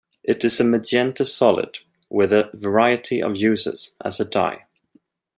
[0.23, 1.77] It is a magenta solid
[2.09, 4.65] with a variety of uses as a dye.